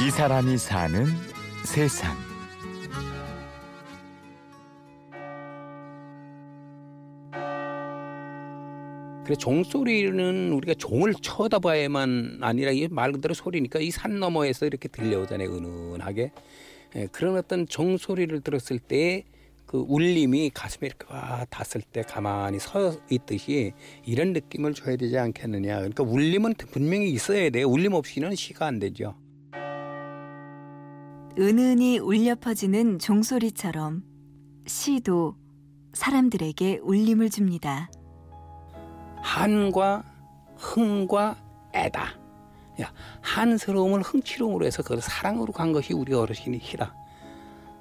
이 0.00 0.10
사람이 0.10 0.56
사는 0.56 1.06
세상. 1.64 2.16
그래 9.24 9.36
종소리는 9.36 10.52
우리가 10.52 10.74
종을 10.74 11.14
쳐다봐야만 11.14 12.38
아니라 12.40 12.72
말 12.90 13.12
그대로 13.12 13.34
소리니까 13.34 13.78
이 13.80 13.90
산 13.90 14.18
너머에서 14.18 14.66
이렇게 14.66 14.88
들려오잖아요 14.88 15.50
은은하게. 15.54 16.32
예, 16.96 17.06
그런 17.12 17.36
어떤 17.36 17.66
종소리를 17.66 18.40
들었을 18.40 18.78
때 18.78 19.24
그 19.66 19.84
울림이 19.88 20.50
가슴에 20.52 20.88
이렇게 20.88 21.06
와 21.14 21.46
닿았을 21.48 21.80
때 21.80 22.02
가만히 22.02 22.58
서 22.58 22.92
있듯이 23.08 23.72
이런 24.04 24.32
느낌을 24.32 24.74
줘야 24.74 24.96
되지 24.96 25.16
않겠느냐. 25.16 25.76
그러니까 25.76 26.02
울림은 26.02 26.54
분명히 26.72 27.08
있어야 27.10 27.50
돼요. 27.50 27.68
울림 27.68 27.92
없이는 27.92 28.34
시가 28.34 28.66
안 28.66 28.80
되죠 28.80 29.14
은은히 31.38 31.98
울려 31.98 32.34
퍼지는 32.34 32.98
종소리처럼 32.98 34.02
시도 34.66 35.36
사람들에게 35.92 36.80
울림을 36.82 37.30
줍니다. 37.30 37.90
한과 39.22 40.04
흥과 40.56 41.36
애다. 41.74 42.18
야, 42.82 42.92
한스러움을 43.20 44.02
흥치롱으로 44.02 44.66
해서 44.66 44.82
그걸 44.82 45.00
사랑으로 45.00 45.52
간 45.52 45.72
것이 45.72 45.92
우리 45.92 46.12
어르신이 46.14 46.58
희다. 46.58 46.94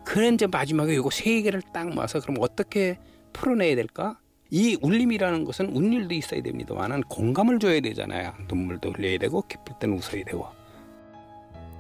그런 0.05 0.36
이제 0.36 0.47
마지막에 0.47 0.95
요거 0.95 1.09
세 1.11 1.41
개를 1.41 1.61
딱 1.73 1.89
모아서 1.94 2.20
그럼 2.20 2.38
어떻게 2.39 3.00
풀어내야 3.34 3.75
될까? 3.75 4.20
이 4.52 4.77
울림이라는 4.81 5.44
것은 5.44 5.75
운일도 5.75 6.13
있어야 6.13 6.41
됩니다만은 6.41 7.03
공감을 7.03 7.59
줘야 7.59 7.80
되잖아요. 7.80 8.34
눈물도 8.47 8.91
흘려야 8.91 9.17
되고 9.17 9.41
기쁠 9.44 9.77
때는 9.80 9.97
웃어야 9.97 10.23
되고. 10.23 10.58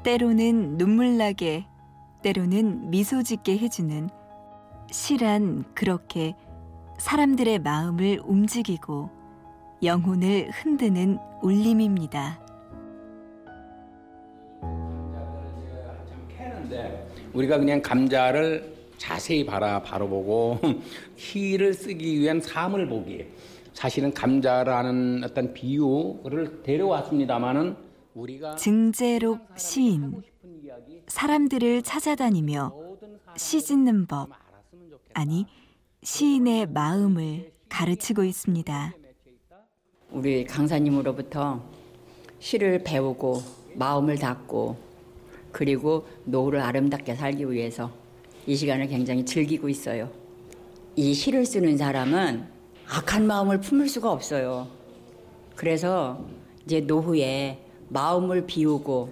때로는 0.03 0.77
눈물 0.77 1.17
나게, 1.17 1.65
때로는 2.21 2.89
미소 2.89 3.21
짓게 3.21 3.57
해주는 3.57 4.09
시란 4.91 5.65
그렇게 5.73 6.35
사람들의 6.97 7.59
마음을 7.59 8.21
움직이고 8.23 9.09
영혼을 9.83 10.49
흔드는 10.51 11.17
울림입니다. 11.41 12.39
우리가 17.33 17.57
그냥 17.57 17.81
감자를 17.81 18.73
자세히 18.97 19.45
바라 19.45 19.81
바라보고 19.81 20.59
시를 21.15 21.73
쓰기 21.73 22.19
위한 22.19 22.39
삶을 22.39 22.87
보기. 22.87 23.25
사실은 23.73 24.13
감자라는 24.13 25.23
어떤 25.23 25.53
비유를 25.53 26.63
데려왔습니다마는 26.63 27.88
증제록 28.57 29.39
시인 29.57 30.21
사람들을 31.07 31.83
찾아다니며 31.83 32.73
시 33.37 33.61
짓는 33.61 34.07
법 34.07 34.29
아니 35.13 35.45
시인의 36.03 36.67
마음을 36.67 37.51
가르치고 37.69 38.23
있습니다. 38.23 38.93
우리 40.11 40.43
강사님으로부터 40.45 41.63
시를 42.39 42.83
배우고 42.83 43.41
마음을 43.75 44.17
닫고 44.17 44.77
그리고 45.51 46.07
노후를 46.25 46.61
아름답게 46.61 47.15
살기 47.15 47.49
위해서 47.51 47.91
이 48.45 48.55
시간을 48.55 48.87
굉장히 48.87 49.25
즐기고 49.25 49.69
있어요. 49.69 50.11
이 50.95 51.13
시를 51.13 51.45
쓰는 51.45 51.77
사람은 51.77 52.47
악한 52.87 53.27
마음을 53.27 53.61
품을 53.61 53.87
수가 53.87 54.11
없어요. 54.11 54.67
그래서 55.55 56.25
이제 56.65 56.81
노후에 56.81 57.68
마음을 57.89 58.45
비우고 58.45 59.11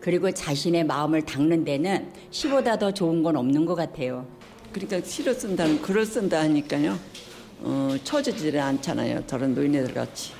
그리고 0.00 0.30
자신의 0.30 0.84
마음을 0.84 1.22
닦는 1.22 1.64
데는 1.64 2.12
시보다 2.30 2.78
더 2.78 2.92
좋은 2.92 3.22
건 3.22 3.36
없는 3.36 3.66
것 3.66 3.74
같아요. 3.74 4.26
그러니까 4.72 5.00
시를 5.00 5.34
쓴다는 5.34 5.82
글을 5.82 6.06
쓴다 6.06 6.40
하니까요. 6.40 6.96
어, 7.60 7.96
처지지 8.04 8.56
않잖아요. 8.58 9.26
저런 9.26 9.54
노인네들 9.54 9.92
같이. 9.94 10.32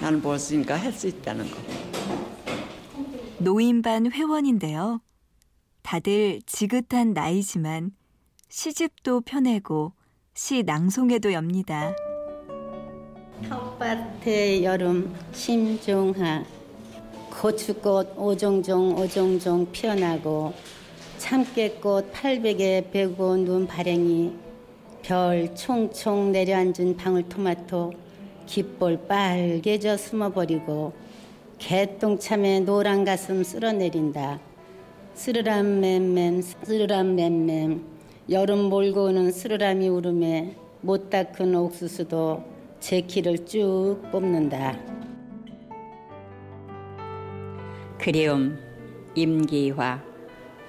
나는 0.00 0.22
뭘 0.22 0.38
쓰니까 0.38 0.76
할 0.76 0.92
수 0.92 1.08
있다는 1.08 1.50
거. 1.50 1.56
노인반 3.38 4.12
회원인데요. 4.12 5.00
다들 5.82 6.40
지긋한 6.46 7.14
나이지만 7.14 7.92
시집도 8.48 9.22
펴내고 9.22 9.92
시 10.34 10.62
낭송에도 10.62 11.32
엽니다. 11.32 11.94
텃밭의 13.48 14.62
여름 14.64 15.14
심종하 15.32 16.44
고추꽃 17.40 18.18
오종종 18.18 18.98
오종종 18.98 19.72
피어나고 19.72 20.52
참깨꽃 21.16 22.12
팔백에 22.12 22.90
베고 22.90 23.38
눈 23.38 23.66
발행이 23.66 24.34
별 25.00 25.54
총총 25.54 26.32
내려앉은 26.32 26.98
방울토마토 26.98 27.94
깃볼 28.44 29.06
빨개져 29.08 29.96
숨어버리고 29.96 30.92
개똥참에 31.58 32.60
노란 32.60 33.06
가슴 33.06 33.42
쓸어내린다 33.42 34.38
스르람 35.14 35.80
맴맴 35.80 36.42
스르람 36.42 37.14
맴맴 37.14 37.82
여름 38.28 38.64
몰고 38.64 39.04
오는 39.04 39.32
스르람이 39.32 39.88
울음에 39.88 40.56
못 40.82 41.08
닦은 41.08 41.54
옥수수도 41.54 42.44
제 42.80 43.00
키를 43.00 43.46
쭉 43.46 43.98
뽑는다. 44.12 44.99
그리움, 48.02 48.58
임기화, 49.14 50.02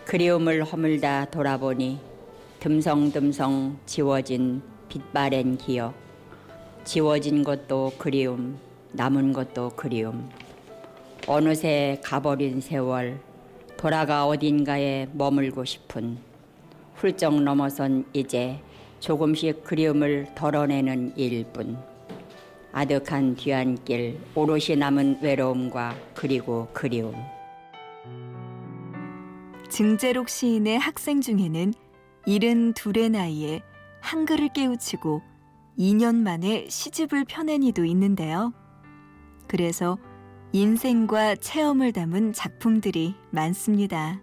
그리움을 0.03 0.66
허물다 0.66 1.31
돌아보니 1.31 1.97
듬성듬성 2.59 3.80
지워진 3.86 4.62
빛바랜 4.90 5.58
기억, 5.58 5.94
지워진 6.84 7.46
것도 7.46 7.94
그리움, 7.97 8.59
남은 8.92 9.31
것도 9.31 9.69
그리움. 9.78 10.30
어느새 11.25 12.02
가버린 12.03 12.59
세월, 12.59 13.22
돌아가 13.78 14.28
어딘가에 14.28 15.08
머물고 15.13 15.63
싶은 15.63 16.18
훌쩍 16.96 17.42
넘어선 17.42 18.03
이제 18.12 18.59
조금씩 19.00 19.63
그리움을 19.63 20.28
덜어내는 20.36 21.13
일뿐. 21.16 21.91
아득한 22.72 23.36
뒤안길, 23.36 24.20
오롯이 24.36 24.78
남은 24.78 25.20
외로움과 25.22 25.96
그리고 26.14 26.68
그리움. 26.74 27.14
증제록 29.70 30.30
시인의 30.30 30.80
학생 30.80 31.22
중에는 31.22 31.74
일흔 32.26 32.74
둘의 32.74 33.10
나이에 33.10 33.62
한글을 34.02 34.50
깨우치고 34.54 35.22
2년 35.78 36.16
만에 36.16 36.68
시집을 36.70 37.26
펴낸 37.26 37.64
이도 37.64 37.86
있는데요. 37.86 38.54
그래서 39.48 39.98
인생과 40.54 41.36
체험을 41.36 41.94
담은 41.94 42.34
작품들이 42.34 43.16
많습니다. 43.31 44.22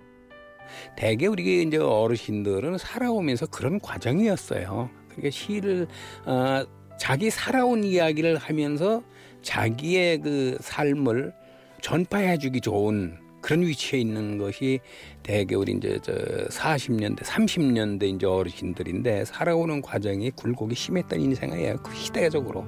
대개 0.97 1.26
우리 1.26 1.62
이제 1.62 1.78
어르신들은 1.78 2.76
살아오면서 2.78 3.47
그런 3.47 3.78
과정이었어요. 3.81 4.91
그러니까 5.08 5.31
시를 5.31 5.87
어, 6.26 6.64
자기 6.98 7.31
살아온 7.31 7.84
이야기를 7.84 8.36
하면서 8.36 9.03
자기의 9.42 10.20
그 10.20 10.59
삶을 10.60 11.32
전파해주기 11.81 12.60
좋은 12.60 13.16
그런 13.41 13.62
위치에 13.62 14.00
있는 14.00 14.36
것이 14.36 14.81
대개 15.22 15.54
우리 15.54 15.72
이제 15.72 15.98
저 16.03 16.12
40년대, 16.12 17.20
30년대 17.20 18.14
이제 18.14 18.26
어르신들인데 18.26 19.25
살아오는 19.25 19.81
과정이 19.81 20.31
굴곡이 20.32 20.75
심했던 20.75 21.20
인생이에요. 21.20 21.76
그 21.82 21.94
시대적으로. 21.94 22.66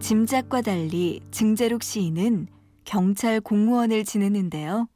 짐작과 0.00 0.62
달리 0.62 1.20
증제록 1.32 1.82
시인은 1.82 2.46
경찰 2.84 3.40
공무원을 3.40 4.04
지내는데요. 4.04 4.88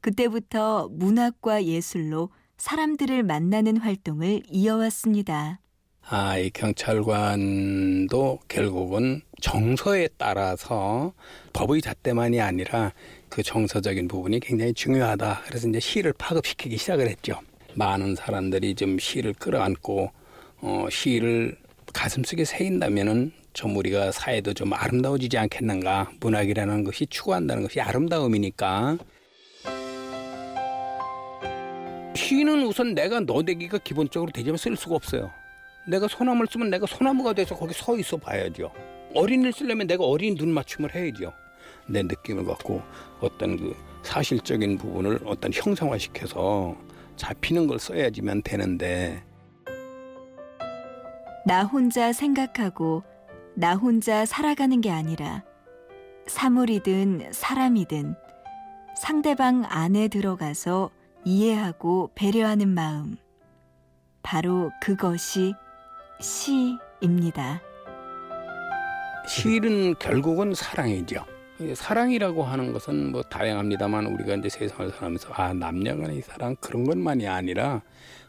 그때부터 0.00 0.88
문학과 0.92 1.64
예술로 1.64 2.28
사람들을 2.58 3.22
만나는 3.22 3.78
활동을 3.78 4.42
이어왔습니다. 4.48 5.60
아, 6.06 6.36
이 6.36 6.50
경찰관도 6.50 8.40
결국은 8.46 9.22
정서에 9.40 10.08
따라서 10.18 11.14
법의 11.54 11.80
잣대만이 11.80 12.40
아니라 12.42 12.92
그 13.30 13.42
정서적인 13.42 14.08
부분이 14.08 14.40
굉장히 14.40 14.74
중요하다. 14.74 15.42
그래서 15.46 15.66
이제 15.66 15.80
시를 15.80 16.12
파급시키기 16.12 16.76
시작을 16.76 17.08
했죠. 17.08 17.40
많은 17.74 18.16
사람들이 18.16 18.74
좀 18.74 18.98
시를 18.98 19.32
끌어안고 19.32 20.10
어, 20.60 20.86
시를 20.90 21.56
가슴속에 21.94 22.44
새인다면은 22.44 23.32
좀 23.54 23.74
우리가 23.76 24.12
사회도 24.12 24.52
좀 24.52 24.74
아름다워지지 24.74 25.38
않겠는가. 25.38 26.10
문학이라는 26.20 26.84
것이 26.84 27.06
추구한다는 27.06 27.62
것이 27.62 27.80
아름다움이니까. 27.80 28.98
시는 32.14 32.66
우선 32.66 32.94
내가 32.94 33.20
너대기가 33.20 33.78
기본적으로 33.78 34.30
되지만 34.32 34.58
쓸 34.58 34.76
수가 34.76 34.96
없어요. 34.96 35.30
내가 35.86 36.08
소나무를 36.08 36.48
쓰면 36.50 36.70
내가 36.70 36.86
소나무가 36.86 37.32
돼서 37.32 37.54
거기 37.54 37.74
서 37.74 37.96
있어 37.96 38.16
봐야죠. 38.16 38.70
어린이를 39.14 39.52
쓰려면 39.52 39.86
내가 39.86 40.04
어린이 40.04 40.36
눈 40.36 40.50
맞춤을 40.50 40.94
해야죠. 40.94 41.32
내 41.86 42.02
느낌을 42.02 42.44
갖고 42.44 42.82
어떤 43.20 43.56
그 43.56 43.76
사실적인 44.02 44.78
부분을 44.78 45.20
어떤 45.24 45.52
형상화시켜서 45.52 46.76
잡히는 47.16 47.66
걸 47.66 47.78
써야지만 47.78 48.42
되는데 48.42 49.22
나 51.46 51.64
혼자 51.64 52.12
생각하고 52.12 53.02
나 53.54 53.74
혼자 53.74 54.24
살아가는 54.24 54.80
게 54.80 54.90
아니라 54.90 55.44
사물이든 56.26 57.32
사람이든 57.32 58.14
상대방 58.96 59.64
안에 59.68 60.08
들어가서 60.08 60.90
이해하고 61.24 62.10
배려하는 62.14 62.68
마음. 62.68 63.16
바로 64.22 64.70
그것이 64.80 65.54
시입니다. 66.20 67.60
실은 69.26 69.94
결국은 69.98 70.54
사랑이죠. 70.54 71.24
사랑이라고 71.74 72.42
하는 72.42 72.72
것은 72.72 73.12
뭐 73.12 73.22
다양합니다만 73.22 74.06
우리가 74.06 74.34
이제 74.34 74.48
세상을 74.48 74.90
살면서 74.90 75.32
아 75.32 75.54
남녀간의 75.54 76.22
사랑 76.22 76.56
그런 76.60 76.84
것만이 76.84 77.28
아니라 77.28 77.82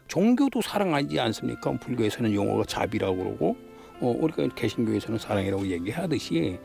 종교도 0.08 0.62
사랑하지 0.62 1.18
않습니까? 1.18 1.72
불교에서는 1.72 2.32
용어가 2.32 2.64
자비라고 2.64 3.16
그러고 3.16 3.56
어, 4.00 4.14
우리가 4.18 4.54
개신교에서는 4.54 5.18
사랑이라고 5.18 5.66
얘기하듯이 5.66 6.58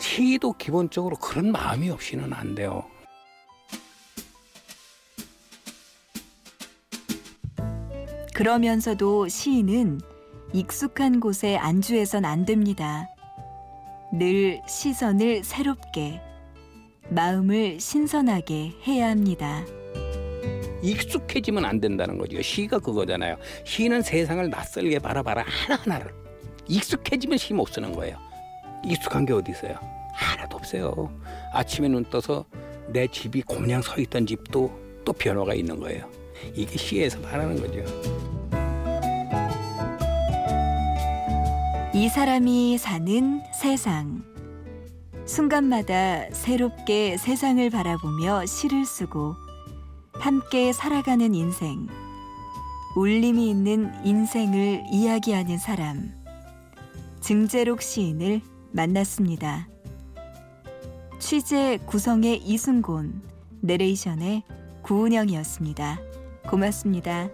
시도 0.00 0.52
기본적으로 0.54 1.16
그런 1.16 1.52
마음이 1.52 1.90
없이는 1.90 2.32
안 2.32 2.54
돼요. 2.54 2.84
그러면서도 8.34 9.28
시인은 9.28 10.00
익숙한 10.52 11.20
곳에 11.20 11.56
안주해선 11.56 12.24
안 12.24 12.44
됩니다. 12.46 13.06
늘 14.12 14.60
시선을 14.66 15.44
새롭게, 15.44 16.20
마음을 17.10 17.78
신선하게 17.80 18.72
해야 18.86 19.10
합니다. 19.10 19.62
익숙해지면 20.82 21.64
안 21.64 21.80
된다는 21.80 22.16
거죠. 22.18 22.40
시가 22.40 22.78
그거잖아요. 22.78 23.36
시는 23.64 24.00
세상을 24.02 24.48
낯설게 24.48 24.98
바라봐라 25.00 25.44
하나하나를. 25.46 26.12
익숙해지면 26.68 27.38
시 27.38 27.52
못 27.52 27.66
쓰는 27.68 27.92
거예요. 27.92 28.16
익숙한 28.84 29.26
게 29.26 29.32
어디 29.32 29.50
있어요? 29.52 29.78
하나도 30.14 30.56
없어요. 30.56 31.10
아침에 31.52 31.88
눈 31.88 32.04
떠서 32.04 32.44
내 32.88 33.06
집이 33.06 33.42
그냥 33.42 33.82
서 33.82 34.00
있던 34.00 34.26
집도 34.26 34.70
또 35.04 35.12
변화가 35.12 35.54
있는 35.54 35.78
거예요. 35.78 36.08
이게 36.54 36.76
시에서 36.78 37.18
말하는 37.20 37.60
거죠. 37.60 38.27
이 41.98 42.08
사람이 42.08 42.78
사는 42.78 43.42
세상. 43.52 44.22
순간마다 45.26 46.30
새롭게 46.30 47.16
세상을 47.16 47.68
바라보며 47.70 48.46
시를 48.46 48.86
쓰고 48.86 49.34
함께 50.12 50.72
살아가는 50.72 51.34
인생. 51.34 51.88
울림이 52.94 53.50
있는 53.50 53.92
인생을 54.04 54.84
이야기하는 54.92 55.58
사람. 55.58 56.12
증재록 57.20 57.82
시인을 57.82 58.42
만났습니다. 58.70 59.66
취재 61.18 61.80
구성의 61.84 62.42
이순곤, 62.44 63.22
내레이션의 63.60 64.44
구은영이었습니다. 64.82 65.98
고맙습니다. 66.48 67.28